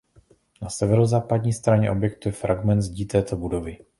Na 0.61 0.69
severozápadní 0.69 1.53
straně 1.53 1.91
objektu 1.91 2.27
je 2.29 2.33
fragment 2.33 2.81
zdi 2.81 3.05
této 3.05 3.35
budovy. 3.37 3.77